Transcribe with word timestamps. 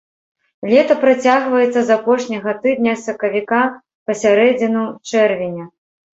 Лета 0.69 0.95
працягваецца 1.03 1.83
з 1.89 1.97
апошняга 1.97 2.51
тыдня 2.65 2.93
сакавіка 3.05 3.61
па 4.05 4.19
сярэдзіну 4.25 4.83
чэрвеня. 5.13 5.71